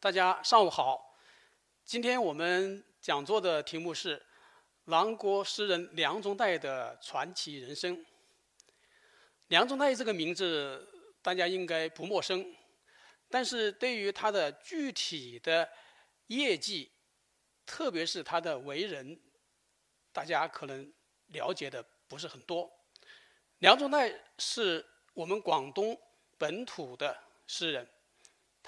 [0.00, 1.18] 大家上午好。
[1.84, 4.24] 今天我们讲座的题目是
[4.84, 8.06] 南国诗人梁中岱的传奇人生。
[9.48, 10.88] 梁中岱这个名字
[11.20, 12.46] 大家应该不陌生，
[13.28, 15.68] 但是对于他的具体的
[16.28, 16.92] 业绩，
[17.66, 19.20] 特别是他的为人，
[20.12, 20.92] 大家可能
[21.26, 22.70] 了解的不是很多。
[23.58, 26.00] 梁中岱是我们广东
[26.38, 27.18] 本土的
[27.48, 27.90] 诗人，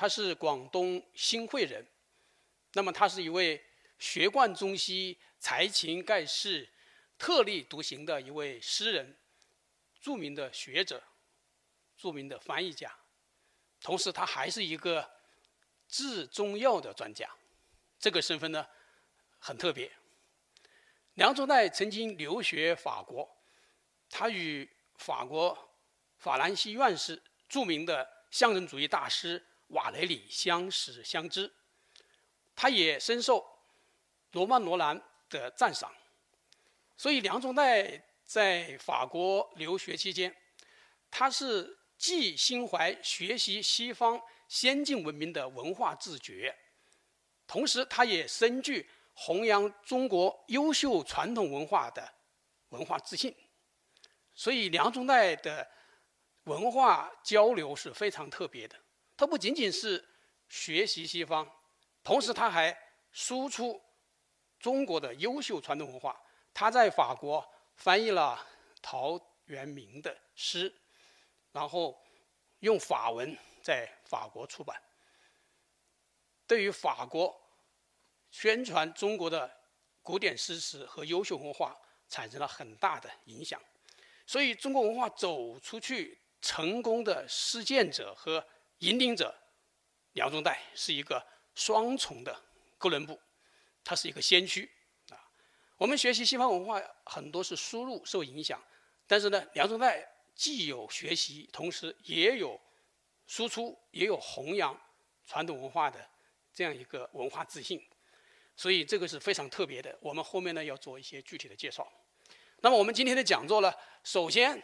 [0.00, 1.86] 他是广东新会人。
[2.72, 3.62] 那么他是一位
[3.98, 6.66] 学贯中西、才情盖世、
[7.18, 9.14] 特立独行的一位诗人。
[10.00, 11.02] 著名的学者，
[11.98, 12.90] 著名的翻译家，
[13.82, 15.06] 同时他还是一个
[15.86, 17.28] 治中药的专家，
[17.98, 18.66] 这个身份呢
[19.38, 19.92] 很特别。
[21.12, 23.30] 梁中岱曾经留学法国，
[24.08, 25.70] 他与法国
[26.16, 31.52] 法兰西院士、著名的象征主义大师瓦雷里相识相知，
[32.54, 33.44] 他也深受
[34.32, 35.92] 罗曼·罗兰的赞赏，
[36.96, 38.00] 所以梁中岱。
[38.30, 40.32] 在法国留学期间，
[41.10, 46.56] 他是既心怀学习西方先进文明的文化自觉，
[47.44, 52.08] 同时他也深具弘扬中国优秀传统文化的
[52.68, 53.34] 文化自信。
[54.32, 55.68] 所以，梁中岱的
[56.44, 58.76] 文化交流是非常特别的。
[59.20, 60.02] 他不仅仅是
[60.48, 61.46] 学习西方，
[62.02, 62.74] 同时他还
[63.12, 63.78] 输出
[64.58, 66.18] 中国的优秀传统文化。
[66.54, 67.46] 他在法国。
[67.76, 68.46] 翻译了
[68.82, 70.70] 陶渊明的诗，
[71.50, 71.98] 然后
[72.58, 74.78] 用法文在法国出版，
[76.46, 77.40] 对于法国
[78.30, 79.50] 宣传中国的
[80.02, 81.74] 古典诗词和优秀文化
[82.06, 83.58] 产生了很大的影响。
[84.26, 88.46] 所以，中国文化走出去成功的实践者和
[88.80, 89.34] 引领者，
[90.12, 92.34] 梁中岱是一个双重的
[92.78, 93.20] 哥伦布，
[93.84, 94.70] 他是一个先驱
[95.10, 95.16] 啊。
[95.76, 98.62] 我们学习西方文化很多是输入受影响，
[99.06, 102.58] 但是呢，梁中岱既有学习，同时也有
[103.26, 104.78] 输出，也有弘扬
[105.26, 106.08] 传统文化的
[106.54, 107.86] 这样一个文化自信，
[108.56, 109.96] 所以这个是非常特别的。
[110.00, 111.86] 我们后面呢要做一些具体的介绍。
[112.62, 113.70] 那么我们今天的讲座呢，
[114.04, 114.62] 首先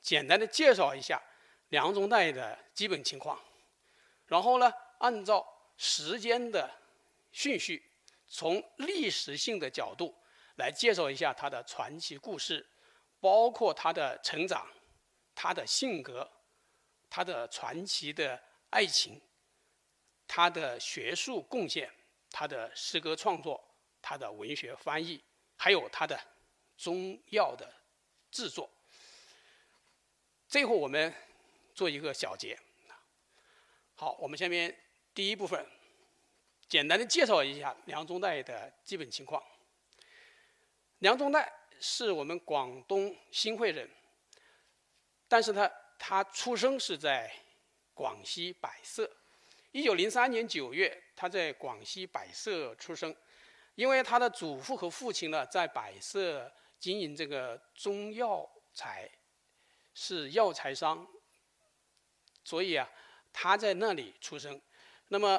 [0.00, 1.20] 简单的介绍一下
[1.70, 3.40] 梁中岱的基本情况，
[4.26, 6.70] 然后呢，按照时间的
[7.32, 7.82] 顺序，
[8.28, 10.14] 从历史性的角度。
[10.58, 12.66] 来介绍一下他的传奇故事，
[13.20, 14.66] 包括他的成长、
[15.34, 16.26] 他的性格、
[17.10, 19.20] 他的传奇的爱情、
[20.26, 21.92] 他的学术贡献、
[22.30, 23.62] 他的诗歌创作、
[24.00, 25.22] 他的文学翻译，
[25.58, 26.18] 还有他的
[26.78, 27.70] 中药的
[28.30, 28.70] 制作。
[30.48, 31.14] 最后，我们
[31.74, 32.58] 做一个小结。
[33.98, 34.76] 好，我们下面
[35.14, 35.66] 第一部分，
[36.68, 39.42] 简单的介绍一下梁中岱的基本情况。
[40.98, 41.48] 梁中岱
[41.80, 43.90] 是我们广东新会人，
[45.26, 47.34] 但是他他出生是在
[47.94, 49.10] 广西百色。
[49.72, 53.16] 一九零三年九月，他在广西百色出生。
[53.76, 59.06] 因为他的祖父和父亲呢在百色经营这个中药材，
[59.94, 61.06] 是药材商，
[62.42, 62.88] 所以啊，
[63.38, 64.58] 他在那里出生。
[65.08, 65.38] 那么，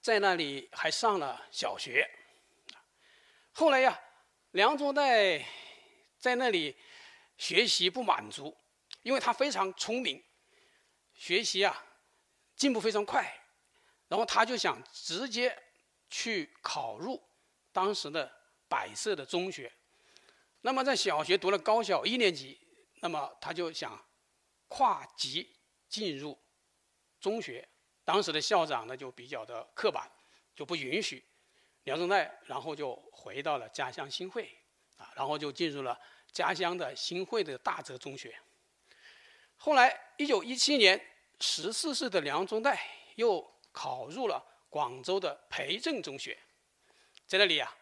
[0.00, 2.10] 在那里还上了小学。
[3.52, 3.96] 后来呀。
[4.50, 5.42] 梁中岱
[6.18, 6.76] 在那里
[7.38, 8.54] 学习不满足，
[9.00, 10.22] 因为他非常聪明，
[11.14, 11.82] 学习啊
[12.54, 13.34] 进步非常快，
[14.08, 15.58] 然后他就想直接
[16.10, 17.26] 去考入
[17.72, 18.30] 当时的
[18.68, 19.72] 百色的中学。
[20.60, 22.60] 那么在小学读了高小一年级，
[23.00, 23.98] 那么他就想
[24.68, 25.56] 跨级
[25.88, 26.38] 进入
[27.22, 27.66] 中学。
[28.04, 30.10] 当时的校长呢就比较的刻板，
[30.54, 31.24] 就不允许。
[31.84, 34.48] 梁中岱，然后就回到了家乡新会，
[34.96, 35.98] 啊，然后就进入了
[36.30, 38.36] 家乡的新会的大泽中学。
[39.56, 41.00] 后来，一九一七年，
[41.40, 42.76] 十四岁的梁中岱
[43.14, 46.36] 又考入了广州的培正中学，
[47.26, 47.72] 在那里啊，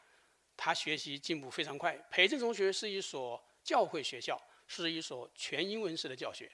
[0.56, 1.94] 他学习进步非常快。
[2.10, 6.50] 培正中学是一所教会学校，是一所全英文式的教学。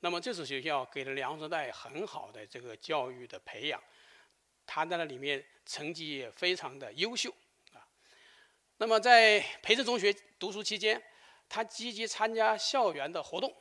[0.00, 3.82] 那么这所学校给了梁中岱很好的这个教育的培养。
[4.66, 7.30] 他在那里面成绩也非常的优秀
[7.72, 7.82] 啊。
[8.76, 11.02] 那么在培正中学读书期间，
[11.48, 13.52] 他积极参加校园的活动，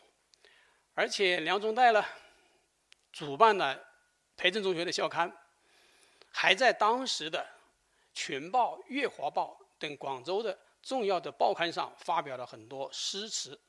[0.94, 2.06] 而且梁中岱呢，
[3.12, 3.88] 主办了
[4.38, 5.36] 培正中学的校刊，
[6.32, 7.40] 还在当时的
[8.14, 13.60] 《群报》《月华报》等广州的重要的报刊上发表了很多诗词。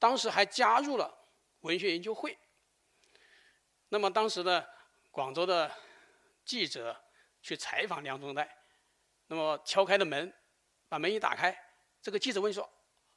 [0.00, 1.23] 当时还加入了
[1.64, 2.38] 文学研究会。
[3.88, 4.68] 那么当时的
[5.10, 5.70] 广州的
[6.44, 7.04] 记者
[7.42, 8.56] 去采访梁中带，
[9.26, 10.32] 那么敲开的门，
[10.88, 11.56] 把门一打开，
[12.02, 12.70] 这个记者问说：“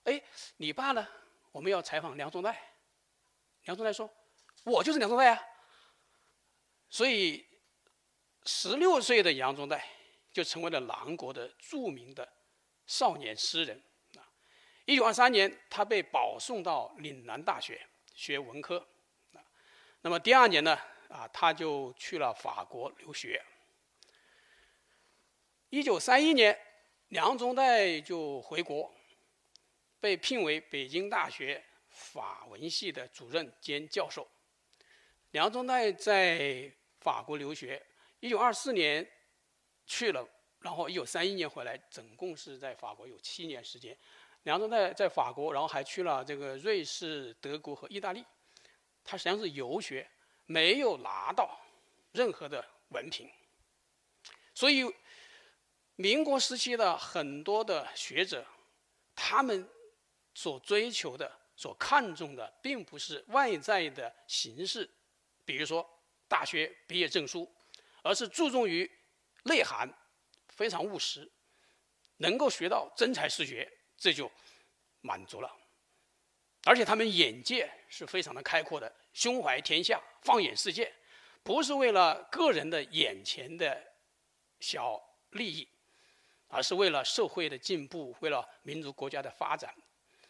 [0.03, 0.21] 哎，
[0.57, 1.07] 你爸呢？
[1.51, 2.73] 我们要采访梁中带。”
[3.65, 4.09] 梁中带说
[4.63, 5.41] ：“我就是梁中带啊。”
[6.89, 7.45] 所以，
[8.45, 9.81] 十六岁的杨宗岱
[10.31, 12.31] 就成为了南国的著名的
[12.85, 13.83] 少年诗人。
[14.15, 14.23] 啊，
[14.85, 17.85] 一九二三年，他被保送到岭南大学
[18.17, 18.79] 学文科。
[19.33, 19.39] 啊，
[20.01, 20.77] 那么第二年呢，
[21.07, 23.41] 啊，他就去了法国留学。
[25.69, 26.57] 一九三一年，
[27.09, 28.91] 梁宗岱就回国，
[29.99, 34.27] 被聘为北京大学法文系的主任兼教授。
[35.31, 37.85] 梁宗岱在法国留学，
[38.19, 39.07] 一九二四年
[39.85, 40.27] 去了，
[40.61, 43.95] 然后一九三一年回来，总共是在法国有七年时间。
[44.47, 48.23] 梁宗岱在法国，然后还去了这个瑞士、德国和意大利。
[49.03, 50.09] 他实际上是游学，
[50.45, 51.59] 没有拿到
[52.13, 53.29] 任何的文凭。
[54.53, 54.89] 所以，
[55.97, 58.45] 民国时期的很多的学者，
[59.13, 59.67] 他们
[60.33, 64.89] 所追求的、所看重的，并不是外在的形式，
[65.43, 65.85] 比如说。
[66.29, 67.49] 大学毕业证书，
[68.03, 68.89] 而是注重于
[69.43, 69.89] 内涵，
[70.49, 71.31] 非常务实，
[72.17, 74.31] 能够学到真才实学，这就
[75.01, 75.51] 满足了。
[76.63, 80.93] 而且他们眼界是非常的开阔的，胸怀天下，放眼世界，
[81.43, 83.81] 不是为了个人的眼前的
[84.59, 85.01] 小
[85.31, 85.67] 利益，
[86.47, 89.73] 而是为了社会的进步，为了民族国家的发展。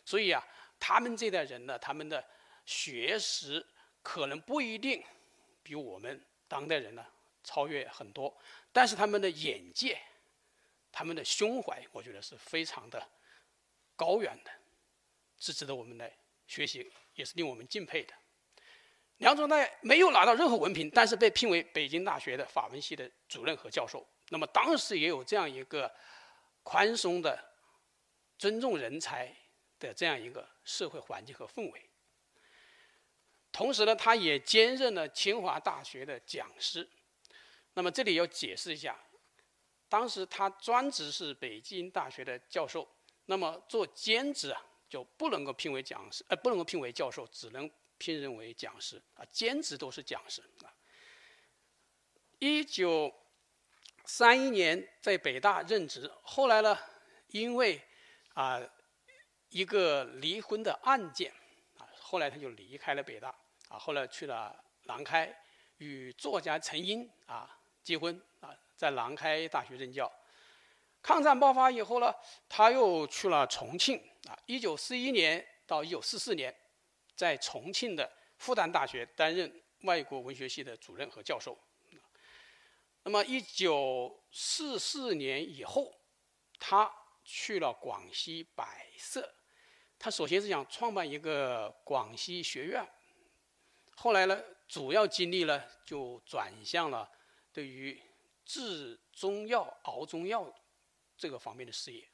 [0.05, 0.43] 所以啊，
[0.79, 2.23] 他们这代人呢，他们的
[2.65, 3.65] 学识
[4.01, 5.03] 可能不一定。
[5.63, 7.05] 比我们当代人呢
[7.43, 8.33] 超越很多，
[8.71, 9.99] 但是他们的眼界、
[10.93, 13.05] 他们的胸怀，我觉得是非常的
[13.97, 14.51] 高远的，
[15.38, 16.15] 是值得我们来
[16.47, 18.13] 学习，也是令我们敬佩的。
[19.17, 24.07] 梁宗岱没有拿到任何文凭，但是被聘为北京大学的法文系的主任和教授。
[24.29, 25.91] 那么当时也有这样一个
[26.61, 27.44] 宽松的、
[28.38, 29.35] 尊重人才
[29.79, 31.89] 的这样一个社会环境和氛围。
[33.51, 36.88] 同时呢，他也兼任了清华大学的讲师。
[37.73, 38.95] 那么这里要解释一下，
[39.89, 42.88] 当时他专职是北京大学的教授，
[43.27, 50.74] 那么做兼职啊就不能够聘为讲师，呃，不能够聘为教授，只能聘任为讲师啊，兼职都是讲师啊。
[52.39, 53.13] 一九
[54.06, 56.77] 三一年在北大任职，后来呢，
[57.27, 57.81] 因为
[58.33, 58.62] 啊
[59.50, 61.33] 一个离婚的案件
[61.77, 61.85] 啊。
[62.00, 63.27] 后来他就离开了北大，
[63.68, 65.38] 啊，后来去了南开，
[65.79, 70.09] 与作家陈英啊结婚啊，在南开大学任教。
[71.07, 72.13] 抗战爆发以后呢，
[72.50, 76.54] 他又去了重庆啊，一九四一年到一九四四年，
[77.15, 81.57] 在重庆的复旦大学担任外国文学系的主任和教授。
[83.04, 85.98] 那么一九四四年以后，
[86.59, 86.92] 他
[87.24, 89.33] 去了广西百色。
[89.98, 92.86] 他首先是想创办一个广西学院，
[93.95, 94.38] 后来呢，
[94.68, 97.10] 主要精力呢就转向了
[97.53, 97.98] 对于
[98.44, 100.53] 制中药、熬中药
[101.17, 102.07] 这个方面的事业。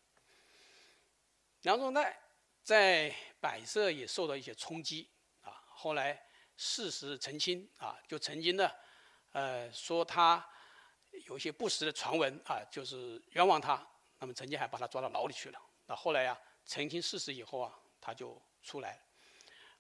[1.62, 2.16] 梁中岱
[2.64, 5.10] 在百色也受到一些冲击
[5.42, 6.26] 啊，后来
[6.58, 8.72] 事实澄清啊，就曾经呢，
[9.32, 10.44] 呃，说他
[11.26, 13.86] 有一些不实的传闻啊，就是冤枉他，
[14.20, 15.62] 那么曾经还把他抓到牢里去了。
[15.86, 16.40] 那后来呀。
[16.66, 19.02] 澄清事实以后啊，他就出来了。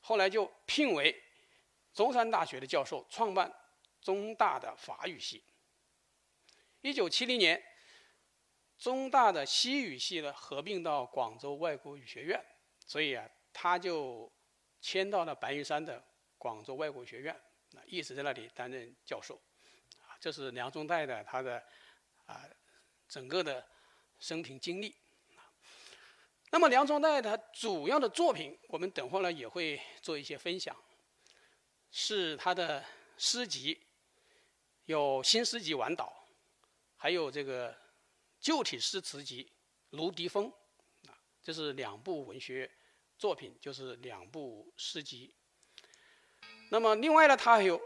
[0.02, 1.24] 后来就聘为
[1.94, 3.50] 中山大学的教授，创办
[4.02, 5.42] 中大的法语系。
[6.82, 7.64] 一九七零年，
[8.78, 12.44] 中大的西语系呢合并到广州外国语学院，
[12.86, 14.32] 所以啊，他就
[14.82, 16.04] 迁到了白云山的
[16.38, 17.34] 广州外国语学院，
[17.76, 19.42] 啊，一直在那里担任教授。
[20.00, 21.64] 啊，这是梁中岱的他的
[22.26, 22.44] 啊
[23.08, 23.66] 整个的
[24.20, 24.96] 生平经历。
[26.52, 30.76] 那么梁中岱他主要的作品，我们等会儿呢也会做一些分享，
[31.90, 32.84] 是他的
[33.18, 33.82] 诗集，
[34.86, 36.14] 有新诗集《晚岛》，
[36.96, 37.76] 还有这个
[38.44, 39.46] 旧体诗词集
[39.92, 40.52] 《芦笛风》，
[41.10, 42.70] 啊，这是两部文学
[43.18, 45.34] 作品，就是两部诗集。
[46.70, 47.82] 那么另外呢，他还有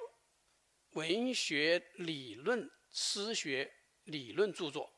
[0.93, 3.71] 文学理论、诗学
[4.05, 4.91] 理论著作。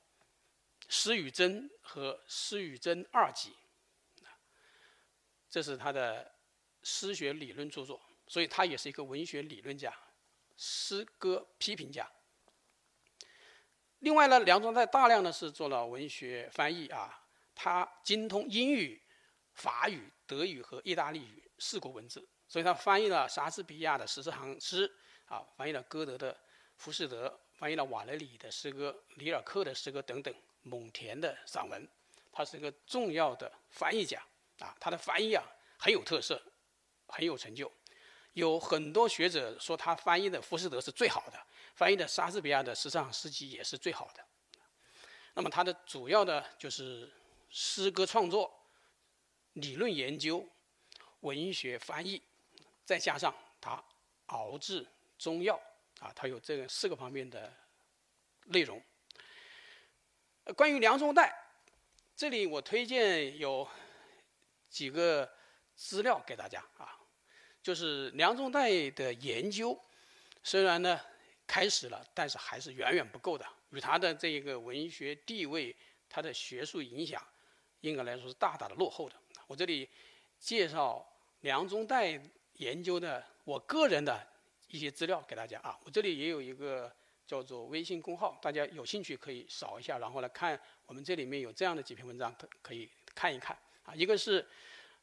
[0.87, 3.51] 《诗与真》和《诗与真二集》，
[5.49, 6.35] 这是他的
[6.83, 9.93] 诗学理论著作，所以他也是一个文学理论家、
[10.55, 12.09] 诗歌批评家。
[13.99, 17.21] 另外呢，梁中岱大量的是做了文学翻译啊，
[17.53, 19.01] 他精通英语、
[19.53, 24.89] 法语、德语和意大利语四国文字，所以他翻译了莎士比亚的十四行诗
[25.25, 26.33] 啊，翻译了歌德的
[26.77, 27.27] 《浮士德》，
[27.57, 31.85] 翻译了瓦勒里的诗歌、里尔克的诗歌等等，蒙田的散文。
[32.31, 34.23] 他是一个重要的翻译家
[34.59, 35.43] 啊，他的翻译啊
[35.77, 36.41] 很有特色，
[37.07, 37.69] 很有成就。
[38.33, 41.45] 有很多学者说他翻译的浮士德是最好的，
[41.79, 44.21] 翻译的莎士比亚的《十上诗集》也是最好的。
[45.33, 47.09] 那么他的主要的就是
[47.49, 48.53] 诗歌创作、
[49.53, 50.45] 理论研究、
[51.21, 52.21] 文学翻译，
[52.83, 53.81] 再加上他
[54.25, 54.85] 熬制
[55.17, 55.57] 中药
[56.01, 57.49] 啊，他有这四个方面的
[58.47, 58.83] 内容。
[60.57, 61.33] 关于梁中岱，
[62.13, 63.65] 这里我推荐有
[64.69, 65.31] 几个
[65.77, 66.99] 资料给大家啊。
[67.63, 69.81] 就是梁中岱的研究，
[70.43, 70.99] 虽然呢
[71.49, 73.43] 开始了，但是还是远远不够的。
[73.71, 75.75] 与他的这一个文学地位、
[76.07, 77.19] 他的学术影响，
[77.81, 79.15] 应该来说是大大的落后的。
[79.47, 79.89] 我这里
[80.37, 81.03] 介绍
[81.41, 82.21] 梁中岱
[82.57, 84.15] 研究的我个人的
[84.67, 85.75] 一些资料给大家啊。
[85.83, 93.95] 我这里也有一个叫做微信公号，大家有兴趣可以扫一下，然后来看我们这里面有这样的几篇文章，可可以看一看啊。
[93.95, 94.47] 一个是。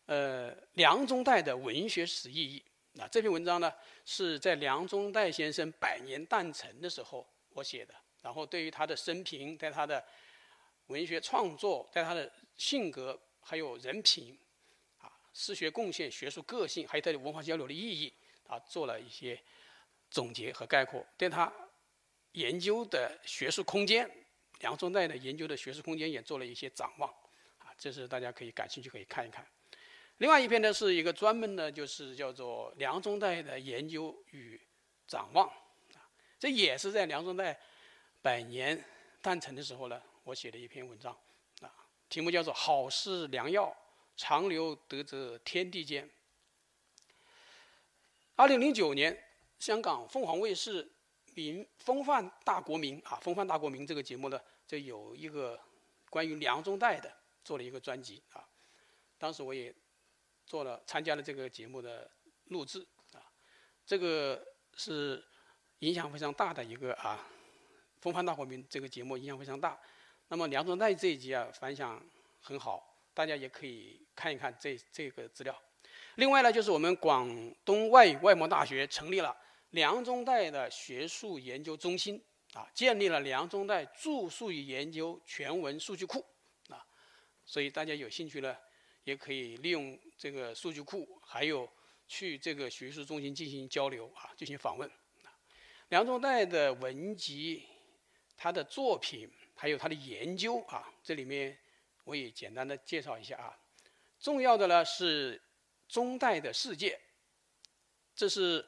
[0.08, 2.62] 呃，梁中岱的文学史意义。
[2.98, 3.70] 那这篇文章呢，
[4.06, 7.94] 是在梁中岱先生百年诞辰的时候我写的。
[8.22, 10.02] 然后对于他的生平，在他的
[10.86, 14.36] 文学创作，在他的性格，还有人品，
[14.98, 18.12] 啊，诗学贡献、学术个性，还有他的文化交流的意义，
[18.46, 19.38] 啊，做了一些
[20.10, 21.06] 总结和概括。
[21.18, 21.52] 对他
[22.32, 24.10] 研究的学术空间，
[24.60, 27.10] 梁中岱的研究的学术空间也做了一些展望。
[27.58, 29.46] 啊，这是大家可以感兴趣可以看一看。
[30.18, 34.58] 另外一篇呢，是一个专门的，就是叫做梁中岱的研究与
[35.06, 35.52] 展望，
[36.38, 37.54] 这也是在梁中岱
[38.22, 38.82] 百年
[39.20, 41.14] 诞辰的时候呢，我写的一篇文章，
[41.60, 41.70] 啊，
[42.08, 43.76] 题目叫做“好事良药，
[44.16, 46.08] 长留德泽天地间”。
[48.36, 49.22] 二零零九年，
[49.58, 50.82] 香港凤凰卫视
[51.34, 55.60] 《名风范大国民》啊，《风范大国民》这个节目呢，就有一个
[56.08, 58.48] 关于梁中岱的做了一个专辑啊，
[59.18, 59.74] 当时我也。
[60.46, 62.08] 做了参加了这个节目的
[62.44, 63.18] 录制啊，
[63.84, 65.22] 这个是
[65.80, 67.28] 影响非常大的一个啊，
[68.00, 69.78] 《风帆大国民》这个节目影响非常大。
[70.28, 72.00] 那么梁中岱这一集啊反响
[72.40, 75.60] 很好，大家也可以看一看这这个资料。
[76.14, 77.28] 另外呢，就是我们广
[77.64, 79.36] 东外语外贸大学成立了
[79.70, 82.22] 梁中岱的学术研究中心
[82.54, 86.24] 啊，建立了梁中岱著述与研究全文数据库
[86.68, 86.86] 啊，
[87.44, 88.56] 所以大家有兴趣呢。
[89.06, 91.68] 也可以利用这个数据库，还有
[92.08, 94.90] 去这个学术中心进行交流啊，进行访问。
[95.90, 97.64] 梁中岱的文集、
[98.36, 101.56] 他的作品，还有他的研究啊，这里面
[102.02, 103.56] 我也简单的介绍一下啊。
[104.18, 105.38] 重要的呢是
[105.86, 106.90] 《中代的世界》，
[108.16, 108.66] 这是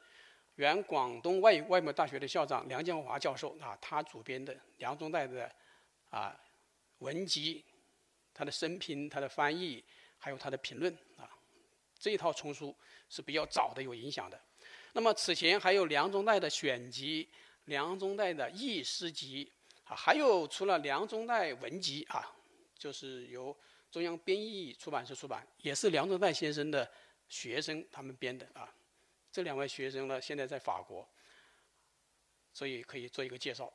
[0.55, 5.53] 原广东外语外贸大学的校长梁建华教授啊，他主编的梁中岱的
[6.11, 6.39] 啊
[6.99, 7.65] 文集，
[8.33, 9.83] 他的生平，他的翻译。
[10.19, 11.27] 还有他的评论啊，
[11.97, 12.75] 这一套丛书
[13.09, 14.39] 是比较早的，有影响的。
[14.93, 17.27] 那么此前还有梁中岱的选集、
[17.65, 19.51] 梁中岱的译诗集
[19.85, 22.35] 啊，还有除了梁中岱文集啊，
[22.77, 23.57] 就是由
[23.89, 26.91] 中央编译出版社出版，也是梁中岱先生的
[27.27, 28.71] 学生他们编的啊。
[29.31, 31.07] 这两位学生呢，现在在法国，
[32.51, 33.71] 所以可以做一个介绍。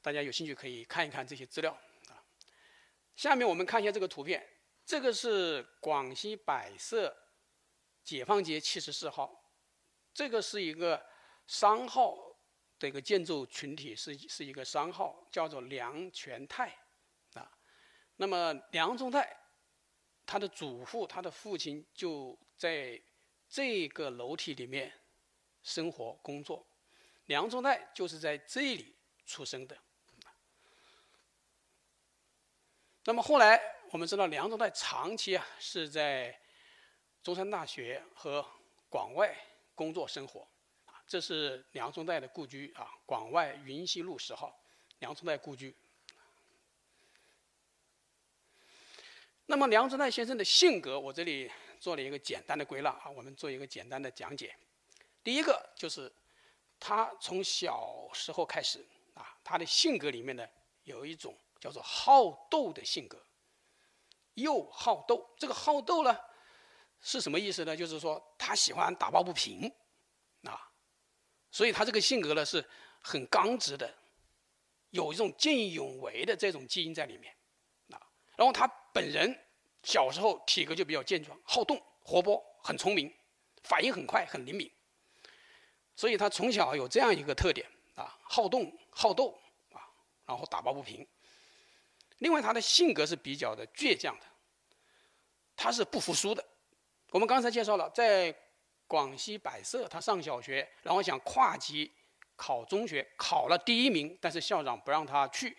[0.00, 1.72] 大家有兴趣可以看一看这些资料
[2.08, 2.22] 啊。
[3.16, 4.46] 下面我们看一下这个图片。
[4.86, 7.16] 这个是广西百色
[8.02, 9.50] 解放街七十四号，
[10.12, 11.06] 这个是一个
[11.46, 12.14] 商号
[12.78, 16.76] 的一个建筑群体，是是一个商号，叫做梁全泰
[17.32, 17.50] 啊。
[18.16, 19.34] 那么梁中泰，
[20.26, 23.00] 他的祖父、他的父亲就在
[23.48, 24.92] 这个楼体里面
[25.62, 26.66] 生活工作，
[27.24, 29.78] 梁中泰就是在这里出生的。
[33.04, 33.58] 那么后来。
[33.94, 36.36] 我们知道梁中岱长期啊是在
[37.22, 38.44] 中山大学和
[38.88, 39.32] 广外
[39.72, 40.44] 工作生活，
[41.06, 44.52] 这是梁中岱的故居啊，广外云溪路十号，
[44.98, 45.72] 梁中岱故居。
[49.46, 51.48] 那么梁中岱先生的性格，我这里
[51.78, 54.56] 做了一个简单的归纳啊，我们做一个简单的讲解。
[55.22, 56.12] 第一个就是
[56.80, 58.84] 他从小时候开始
[59.14, 60.44] 啊，他的性格里面呢
[60.82, 63.24] 有一种叫做好斗的性格。
[64.34, 66.16] 又好斗，这个好斗呢，
[67.00, 67.76] 是什么意思呢？
[67.76, 69.72] 就是说他喜欢打抱不平，
[70.42, 70.70] 啊，
[71.50, 72.64] 所以他这个性格呢是
[73.00, 73.92] 很刚直的，
[74.90, 77.34] 有一种见义勇为的这种基因在里面，
[77.90, 78.00] 啊，
[78.36, 79.38] 然后他本人
[79.82, 83.12] 小时候体格就比较健壮，好动、活泼、很聪明，
[83.62, 84.70] 反应很快、很灵敏，
[85.94, 89.38] 所以他从小有这样一个特点啊，好动、好斗
[89.72, 89.78] 啊，
[90.26, 91.06] 然后打抱不平。
[92.18, 94.26] 另外，他的性格是比较的倔强的，
[95.56, 96.44] 他是不服输的。
[97.10, 98.34] 我们刚才介绍了，在
[98.86, 101.92] 广西百色，他上小学，然后想跨级
[102.36, 105.56] 考中学，考了第一名，但是校长不让他去，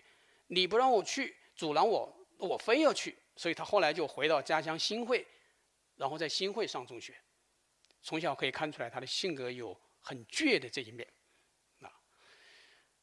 [0.48, 5.26] 你不让我去，阻拦我，我非要去，所以他后来就回到家乡新会，
[5.96, 7.14] 然后在新会上中学。
[8.02, 11.06] 从小可以看出来，他的性格有很倔的这一面。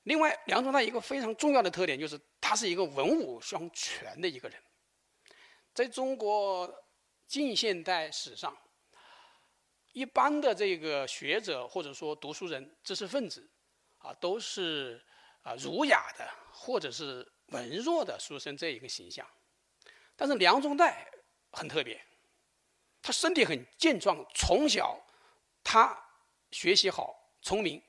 [0.03, 4.61] 另外，梁中泰一个非常重要的特点就是，他是一个文武双全的一个人。
[5.73, 6.69] 在中国
[7.25, 8.55] 近现代史上，
[9.93, 13.49] 一般的这个学者或者说读书人、知识分子，
[13.99, 15.03] 啊，都是
[15.41, 19.25] 啊儒雅的或者是文弱的书生这一个形象。
[20.15, 21.09] 但是梁中泰
[21.51, 21.99] 很特别。
[23.01, 25.01] 他身体很健壮，从小
[25.63, 25.97] 他
[26.51, 27.81] 学习好，聪明。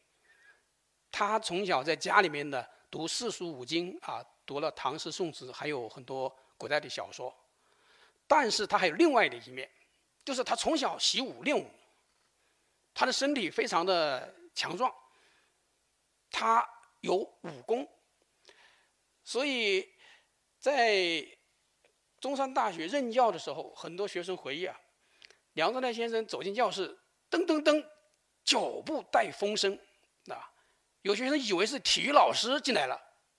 [1.16, 7.33] 他从小在家里面呢读四书五经啊，读了唐诗宋词，还有很多古代的小说。
[8.26, 9.71] 但是他还有另外的一面，
[10.25, 11.71] 就是他从小习武练武，
[12.92, 14.92] 他的身体非常的强壮，
[16.33, 16.68] 他
[17.02, 17.88] 有武功，
[19.23, 19.88] 所以
[20.59, 21.25] 在
[22.18, 24.76] 中山大学任教的时候，很多学生回忆啊。
[25.52, 26.99] 梁中泰先生走进教室，
[27.30, 27.87] 噔噔噔，
[28.44, 29.78] 脚步带风声，
[31.05, 32.95] 有学生以为是体育老师进来了，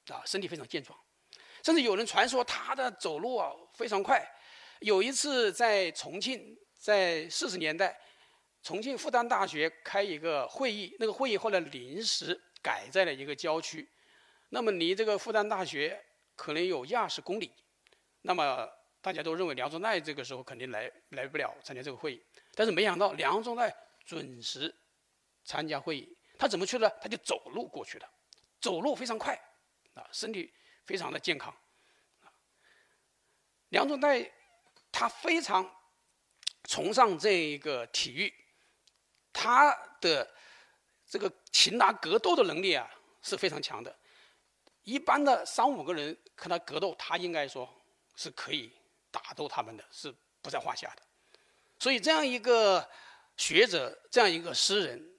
[0.10, 0.98] 啊，身体非常健壮，
[1.64, 4.24] 甚至有人传说他的走路啊非常快。
[4.82, 8.00] 有一次在重庆，在四十年代，
[8.62, 13.90] 重庆复旦大学开一个会议，那个会议后来临时改在了一个郊区，
[14.50, 16.00] 那么离这个复旦大学
[16.36, 17.52] 可能有一二十公里，
[18.22, 18.70] 那么。
[19.02, 23.72] 大家都认为梁中泰这个时候肯定来来不了参加这个会议，但是没想到梁中泰
[24.04, 24.76] 准时
[25.44, 26.18] 参加会议。
[26.38, 26.89] 他怎么去的？
[27.01, 28.10] 他就走路过去的，
[28.60, 29.34] 走路非常快，
[29.94, 30.54] 啊，身体
[30.86, 31.56] 非常的健康。
[33.70, 34.31] 梁中泰
[34.92, 35.70] 他非常
[36.64, 38.33] 崇尚这一个体育，
[39.33, 40.29] 他的
[41.07, 42.90] 这个擒拿格斗的能力啊
[43.22, 43.96] 是非常强的。
[44.83, 47.68] 一般的三五个人和他格斗，他应该说
[48.16, 48.72] 是可以。
[49.12, 51.01] 打斗他们的是不在话下的，
[51.79, 52.86] 所以这样一个
[53.38, 55.15] 学者，这样一个诗人，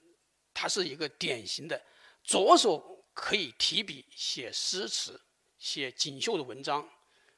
[0.59, 1.79] 他是一个典型的
[2.23, 5.21] 左手可以提笔写诗词、
[5.59, 6.89] 写锦绣的文章，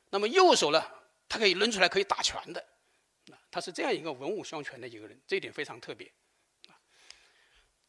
[0.10, 0.82] 那么右手呢，
[1.28, 2.66] 他可以抡出来可以打拳的，
[3.52, 6.10] 他是这样一个文武双全的一个人，这一点非常特别。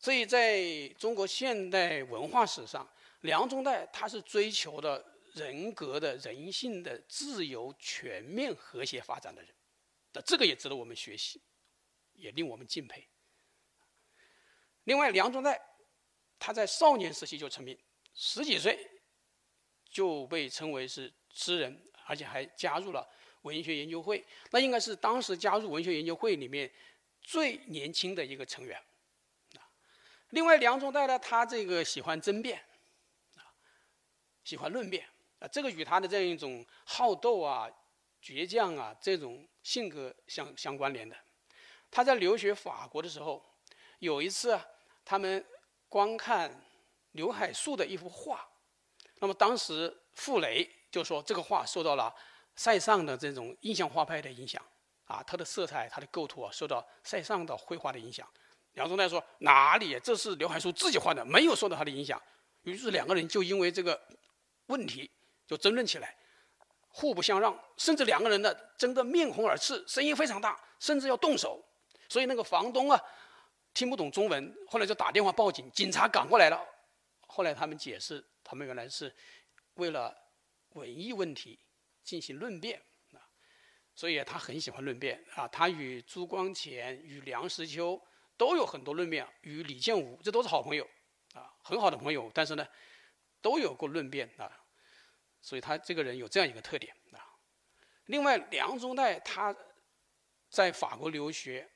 [0.01, 2.89] 所以在中国现代文化史上，
[3.21, 5.07] 梁中泰他是追求的。
[5.33, 9.55] 人格的人性的自由、全面、和谐发展的人，
[10.13, 11.41] 那这个也值得我们学习，
[12.15, 13.07] 也令我们敬佩。
[14.91, 15.57] 另外，梁中泰
[16.37, 17.79] 他在少年时期就成名，
[18.13, 18.91] 十几岁
[19.89, 23.09] 就被称为是诗人，而且还加入了
[23.43, 26.69] 文学研究会，那应该是当时加入文学研究会里面
[27.23, 28.83] 最年轻的一个成员。
[30.31, 32.59] 另外，梁中泰呢，他这个喜欢争辩，
[33.37, 33.47] 啊，
[34.43, 35.09] 喜欢论辩。
[35.39, 37.71] 啊，这个与他的这样一种好斗啊、
[38.21, 41.17] 倔强啊这种性格相相关联的。
[41.93, 43.55] 他在留学法国的时候，
[44.01, 44.61] 有一次
[45.11, 45.45] 他们
[45.89, 46.49] 观看
[47.11, 48.49] 刘海粟的一幅画，
[49.17, 52.15] 那么当时傅雷就说这个画受到了
[52.55, 54.65] 塞尚的这种印象画派的影响，
[55.07, 58.25] 啊，它的色彩、它的构图啊受到塞尚的绘画的影响。
[58.75, 59.99] 梁中泰说哪里？
[59.99, 62.23] 这是刘海粟自己画的，没有受到他的影响。
[62.63, 64.01] 于是两个人就因为这个
[64.67, 65.11] 问题。
[65.45, 66.17] 就争论起来，
[66.87, 71.61] 互不相让，甚至两个人呢争得面红耳赤，声音非常大，甚至要动手。
[72.09, 73.01] 所以那个房东啊
[73.73, 76.61] 听不懂中文，后来就打电话报警，警察赶过来了。
[77.27, 79.15] 后来他们解释，他们原来是
[79.75, 80.17] 为了
[80.71, 81.59] 文艺问题
[82.03, 83.23] 进行论辩啊。
[83.95, 88.01] 所以他很喜欢论辩啊，他与朱光潜、与梁实秋
[88.37, 90.85] 都有很多论辩，与李建武这都是好朋友
[91.35, 92.31] 啊，很好的朋友。
[92.35, 92.67] 但是呢，
[93.41, 94.51] 都有过论辩啊。
[95.41, 97.25] 所以他这个人有这样一个特点啊。
[98.07, 99.55] 另外，梁中泰他
[100.51, 101.71] 在法国留学，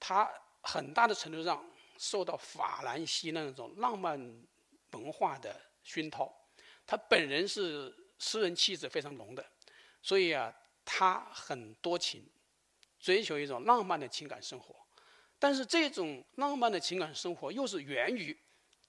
[0.00, 0.28] 他
[0.64, 1.64] 很大的程度上
[1.98, 4.18] 受到法兰西那种浪漫
[4.90, 6.34] 文化的熏陶。
[6.86, 9.44] 他本人是诗人气质非常浓的，
[10.02, 12.28] 所以啊，他很多情，
[12.98, 14.74] 追求一种浪漫的情感生活。
[15.38, 18.36] 但是这种浪漫的情感生活又是源于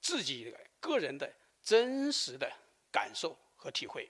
[0.01, 2.51] 自己个人的真实的
[2.91, 3.37] 感受。
[3.57, 4.07] 和体会，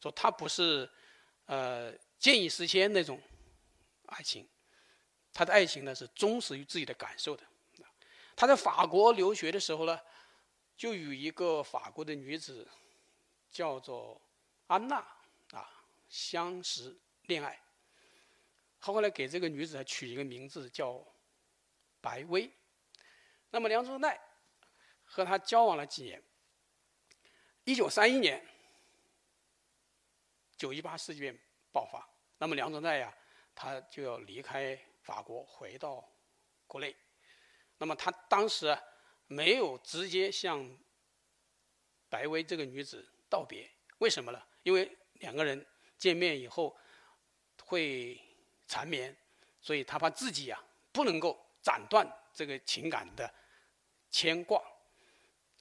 [0.00, 0.90] 说他不是，
[1.44, 3.20] 呃，见异思迁那种
[4.06, 4.48] 爱情，
[5.36, 7.44] 他的爱情呢是忠实于自己的感受的。
[8.34, 10.00] 他在法国留学的时候呢，
[10.78, 12.66] 就与一个法国的女子
[13.50, 14.18] 叫做
[14.66, 14.96] 安娜
[15.50, 17.60] 啊相识恋爱。
[18.80, 21.06] 他后来给这个女子还取一个名字叫
[22.00, 22.50] 白薇。
[23.50, 24.18] 那么梁中代
[25.04, 26.22] 和她交往了几年？
[27.64, 28.42] 一九三一年，
[30.56, 31.38] 九一八事变
[31.72, 33.14] 爆发，那么梁中代呀，
[33.54, 36.04] 他就要离开法国回到
[36.66, 36.94] 国内。
[37.78, 38.76] 那么他当时
[39.28, 40.68] 没有直接向
[42.08, 44.42] 白薇这个女子道别，为什么呢？
[44.64, 44.90] 因为
[45.20, 45.64] 两个人
[45.96, 46.76] 见面以后
[47.62, 48.20] 会
[48.66, 49.16] 缠绵，
[49.60, 53.32] 所以他怕自己呀不能够斩断这个情感的
[54.10, 54.60] 牵挂，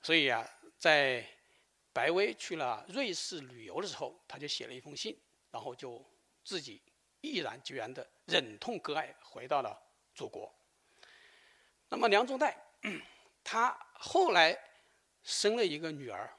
[0.02, 0.44] 所以啊，
[0.80, 1.24] 在
[1.94, 5.16] 白薇去了瑞士旅游的时候，他就写了一封信，
[5.52, 6.04] 然后就
[6.44, 6.82] 自己
[7.26, 9.82] 毅然决然的忍痛割爱，回到了
[10.14, 10.54] 祖国。
[11.90, 12.54] 那么梁中岱，
[13.44, 14.58] 他后来
[15.24, 16.32] 生了一个女儿，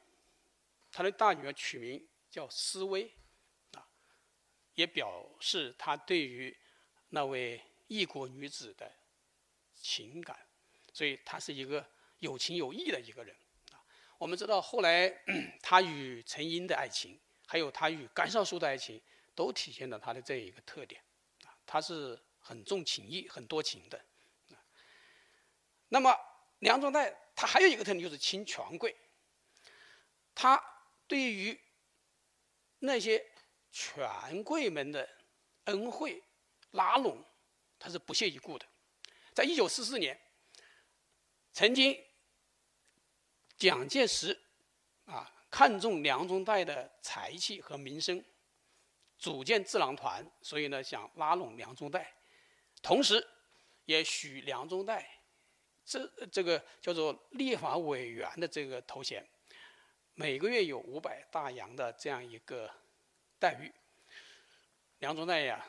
[0.92, 3.10] 他的大女儿取名叫思薇，
[3.72, 3.86] 啊，
[4.74, 6.56] 也表示他对于
[7.08, 8.92] 那位异国女子的
[9.74, 10.38] 情感，
[10.92, 11.84] 所以他是一个
[12.18, 13.34] 有情有义的一个人。
[13.72, 13.78] 啊，
[14.18, 15.08] 我们知道后来
[15.62, 19.00] 他与陈英的爱情，还有他与甘绍苏的爱情，
[19.36, 21.00] 都体现了他的这一个特点，
[21.44, 24.04] 啊，他是很重情义、很多情的。
[25.88, 26.12] 那么
[26.60, 28.96] 梁中岱他还有一个特点就是亲权贵，
[30.34, 30.60] 他
[31.06, 31.60] 对于
[32.78, 33.24] 那些
[33.70, 35.08] 权贵们的
[35.64, 36.20] 恩惠
[36.70, 37.24] 拉拢，
[37.78, 38.66] 他是不屑一顾的。
[39.34, 40.18] 在一九四四年，
[41.52, 42.02] 曾经
[43.58, 44.40] 蒋介石
[45.04, 48.24] 啊看中梁中岱的才气和名声，
[49.18, 52.06] 组建智囊团，所以呢想拉拢梁中岱，
[52.82, 53.26] 同时
[53.84, 55.04] 也许梁中岱。
[55.84, 59.24] 这这个叫做立法委员的这个头衔，
[60.14, 62.68] 每个月有五百大洋的这样一个
[63.38, 63.72] 待遇，
[64.98, 65.64] 梁中岱呀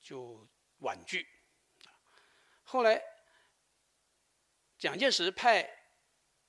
[0.00, 0.46] 就
[0.78, 1.26] 婉拒。
[2.62, 3.02] 后来，
[4.78, 5.68] 蒋介石派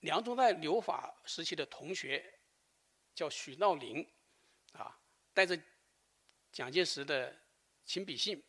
[0.02, 2.40] 梁中岱留法时期的同学
[3.16, 4.08] 叫许闹林，
[4.74, 4.96] 啊，
[5.34, 5.60] 带着
[6.58, 7.32] 蒋介石的
[7.86, 8.44] 亲笔信，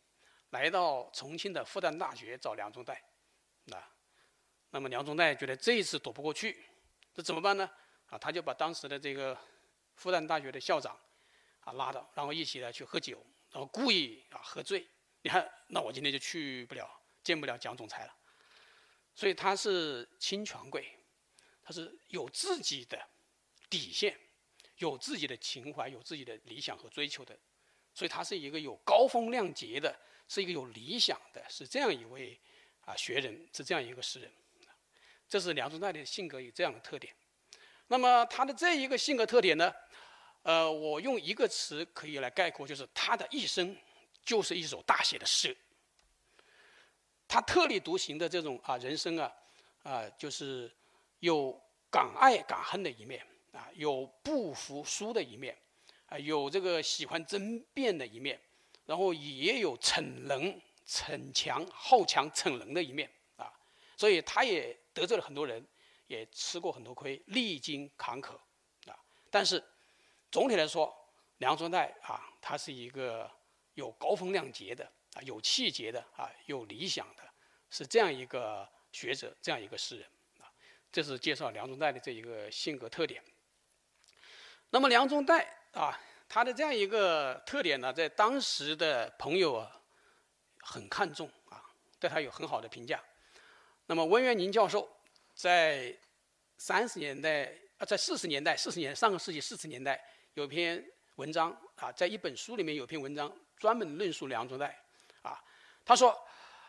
[0.49, 2.97] 来到重庆的复旦大学找梁中岱，
[3.71, 3.95] 啊。
[4.71, 6.65] 那么梁中岱觉得这一次躲不过去，
[7.13, 7.69] 这怎么办呢？
[8.07, 9.39] 啊，他就把当时的这个
[9.93, 10.99] 复旦大学的校长
[11.59, 14.87] 啊拉到，然后一起来去喝酒，然后故意啊喝醉。
[15.21, 16.89] 你看，那我今天就去不了，
[17.21, 18.15] 见不了蒋总裁了。
[19.13, 20.97] 所以他是亲权贵，
[21.61, 23.07] 他是有自己的
[23.69, 24.19] 底线，
[24.77, 27.37] 有自己的情怀，有自己的理想和追求的。
[27.93, 29.93] 所以他是一个有高风亮节的，
[30.27, 32.39] 是一个有理想的，是这样一位
[32.85, 34.31] 啊学人，是这样一个诗人。
[35.27, 37.13] 这是梁中岱的性格有这样的特点，
[37.87, 39.71] 那么他的这一个性格特点呢，
[40.41, 43.77] 呃，我用一个词可以来概括，就是他的一生
[44.23, 45.55] 就是一首大写的诗。
[47.27, 49.31] 他特立独行的这种啊人生啊，
[49.83, 50.71] 啊，就是
[51.19, 55.55] 有敢爱敢恨的一面啊，有不服输的一面
[56.09, 58.39] 啊，有这个喜欢争辩的一面，
[58.85, 63.51] 然后也有逞能、逞强、好强逞能的一面啊，
[63.95, 64.77] 所以他也。
[64.91, 65.65] 得罪了很多人，
[66.07, 68.33] 也吃过很多亏，历经坎坷，
[68.85, 68.99] 啊！
[69.29, 69.63] 但是
[70.29, 70.93] 总体来说，
[71.37, 73.29] 梁中岱啊，他是一个
[73.75, 77.23] 有高风亮节的啊，有气节的啊，有理想的，
[77.69, 80.51] 是这样一个学者，这样一个诗人啊。
[80.91, 83.23] 这是介绍梁中岱的这一个性格特点。
[84.71, 89.71] 那么梁中岱啊，他的这样一个特点呢，在当时的朋友啊，
[90.61, 91.63] 很看重啊，
[91.99, 93.01] 对他有很好的评价。
[93.85, 94.89] 那么温元宁教授
[95.33, 95.97] 在
[96.57, 100.03] 三十年代啊，在四十年代，四十年上个世纪四十年代
[100.33, 100.83] 有篇
[101.15, 104.71] 文章啊，在一本书里面有篇文章专门论述梁中岱
[105.21, 105.41] 啊。
[105.85, 106.15] 他说：“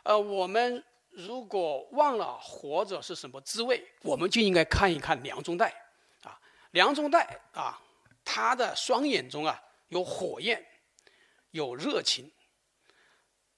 [0.04, 5.70] 呃，我们如果忘了活着是什么滋味，我们就应该看一看梁中岱
[6.22, 6.40] 啊。
[6.70, 7.78] 梁中岱啊，
[8.32, 10.64] 他的双眼中啊有火焰，
[11.50, 12.30] 有热情。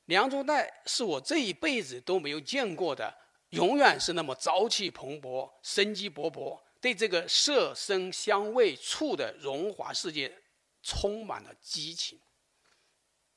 [0.07, 3.19] 梁中岱是我这一辈子都没有见过的。”
[3.53, 10.35] 永远是那么朝气蓬勃、生机勃勃，对这个色声香味触的荣华世界
[10.83, 12.19] 充满了激情。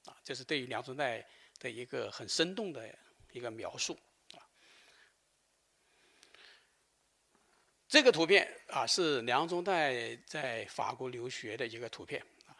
[0.05, 1.21] 啊，这是对于梁中岱
[1.59, 2.97] 的一个很生动的
[3.33, 3.99] 一个描述。
[4.31, 4.39] 啊，
[7.87, 12.25] 这个图片啊是梁中岱在法国留学的一个图片。
[12.47, 12.57] 啊，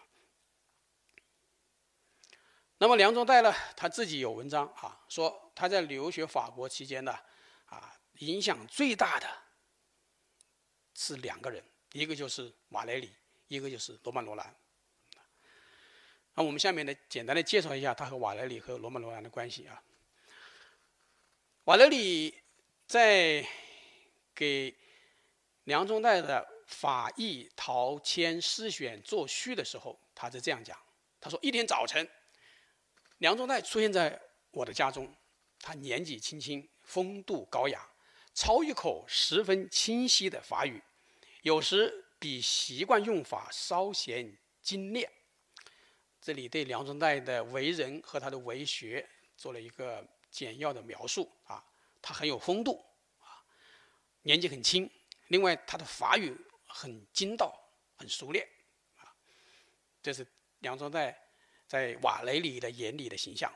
[2.78, 7.12] 那么梁中岱呢，他自己有文章啊，说他在留学法国期间呢。
[7.66, 9.28] 啊影响最大的
[10.94, 11.62] 是两个人，
[11.92, 13.14] 一个就是瓦雷里，
[13.50, 14.56] 一个就是罗曼·罗兰。
[16.36, 19.84] 那我们下面呢，简单的介绍一下他和瓦雷里和罗曼·罗兰的关系啊。
[21.66, 22.42] 瓦雷里
[22.88, 23.46] 在
[24.34, 24.74] 给
[25.66, 30.80] 梁中岱的法义陶谦诗选作序的时候，他是这样讲：
[31.20, 32.08] 他说，一天早晨，
[33.20, 34.20] 梁中岱出现在
[34.52, 35.14] 我的家中，
[35.60, 37.88] 他年纪轻轻，风度高雅。
[38.34, 40.84] 操一口十分清晰的法语，
[41.44, 45.10] 有时比习惯用法稍显精炼。
[46.20, 51.64] 这里对梁中岱的为人和他的为学做了一个简要的描述啊，
[52.02, 52.86] 他很有风度
[53.20, 53.40] 啊，
[54.24, 54.92] 年纪很轻，
[55.28, 56.36] 另外他的法语
[56.66, 57.54] 很精到，
[57.98, 58.48] 很熟练
[58.98, 59.14] 啊，
[60.02, 60.26] 这是
[60.60, 61.16] 梁宗岱
[61.68, 63.54] 在瓦雷里的眼里的形象。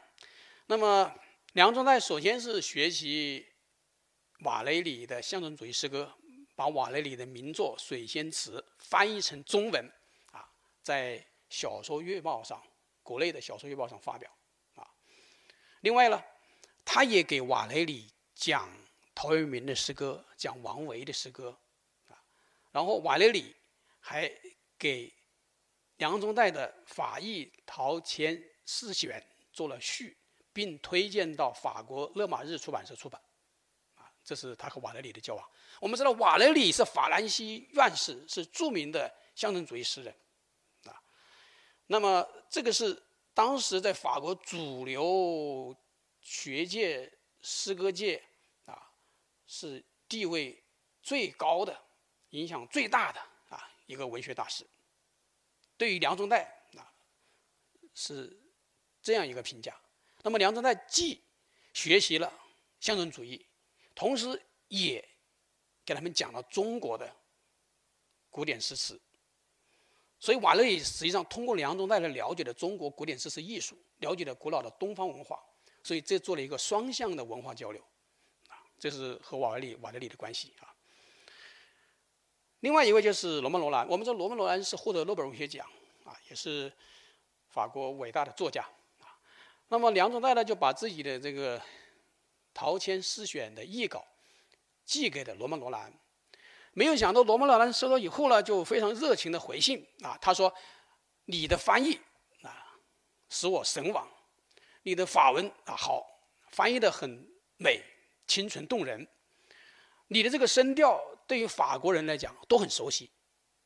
[0.67, 1.13] 那么
[1.53, 3.45] 梁宗岱首先是学习。
[4.43, 6.17] 瓦雷里的象征主义诗歌，
[6.55, 9.85] 把瓦雷里的名作《水仙词》翻译成中文，
[10.31, 10.49] 啊，
[10.81, 12.63] 在《小说月报》上，
[13.03, 14.33] 国内的《小说月报》上发表，
[14.75, 14.89] 啊。
[15.81, 16.23] 另外呢，
[16.85, 18.71] 他也给瓦雷里讲
[19.21, 21.53] 陶渊明的诗歌，讲王维的诗歌，
[22.07, 22.15] 啊。
[22.71, 23.53] 然后瓦雷里
[23.99, 24.31] 还
[24.77, 25.13] 给
[25.97, 29.19] 梁中岱的《法义陶谦诗选》
[29.51, 30.17] 做了序，
[30.53, 33.21] 并推荐到法国勒马日出版社出版。
[33.95, 35.45] 啊这是他和瓦雷里的交往。
[35.81, 40.15] 我们知道瓦雷里是法兰西院士，是著名的象征主义诗人，
[40.85, 40.95] 啊，
[41.87, 43.03] 那么这个是
[43.33, 45.75] 当时在法国主流
[46.21, 48.23] 学界、诗歌界，
[49.51, 50.63] 是地位
[51.01, 51.75] 最高的、
[52.29, 54.63] 影响最大的啊一个文学大师。
[55.75, 56.45] 对于梁中岱
[56.77, 56.93] 啊，
[57.95, 58.39] 是
[59.01, 59.75] 这样一个评价。
[60.21, 61.19] 那么梁中岱既
[61.73, 62.31] 学习了
[62.79, 63.43] 象征主义。
[63.95, 65.03] 同时，也
[65.83, 67.11] 给他们讲了中国的
[68.29, 69.01] 古典诗词。
[70.19, 75.43] 所以，瓦勒里实际上通过梁中岱来了解了中国古典诗词艺术，了解了古老的东方文化。
[75.83, 77.83] 所以，这做了一个双向的文化交流。
[78.79, 80.73] 这是和瓦勒里瓦德里的关系啊。
[82.61, 83.87] 另外一位就是罗曼·罗兰。
[83.87, 85.67] 我们说罗曼·罗兰是获得诺贝尔文学奖
[86.05, 86.71] 啊，也是
[87.49, 88.63] 法国伟大的作家
[88.99, 89.13] 啊。
[89.67, 91.61] 那么，梁中岱呢，就把自己的这个。
[92.51, 94.05] 陶谦诗选的译稿
[94.83, 95.93] 寄给了罗曼·罗兰，
[96.73, 100.53] 没有想到罗曼·罗兰收到以后呢，就非常热情的回信啊，他说
[101.25, 101.93] ：“你的翻译
[102.41, 102.75] 啊，
[103.29, 104.05] 使我神往，
[104.81, 106.05] 你的法文啊好，
[106.51, 107.25] 翻译的很
[107.57, 107.81] 美，
[108.29, 109.05] 清纯动人，
[110.07, 113.09] 你的这个声调对于法国人来讲都很熟悉。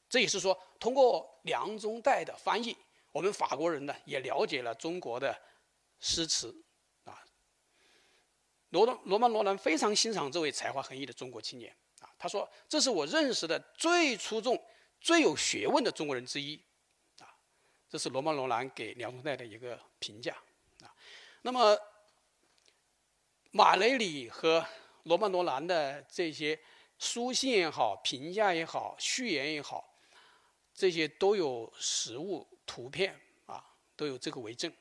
[0.10, 2.76] 这也是说，通过梁宗岱的翻译，
[3.12, 5.38] 我们法国人呢也了解了中国的
[6.00, 6.56] 诗词。”
[7.04, 7.22] 啊
[8.70, 14.60] 罗罗曼·罗兰非常欣赏这位才华横溢的中国青年啊，他说：“这是我认识的最出众、
[15.02, 16.60] 最有学问的中国人之一。”
[17.20, 17.28] 啊，
[17.90, 20.36] 这是罗曼·罗兰给梁宗岱的一个评价
[20.82, 20.90] 啊。
[21.42, 21.78] 那么，
[23.56, 24.66] 马雷里和
[25.04, 26.60] 罗曼·罗兰的这些
[26.98, 29.94] 书信也好、评价也好、序言也好，
[30.74, 33.64] 这些都有实物图片啊，
[33.96, 34.74] 都有这个为证。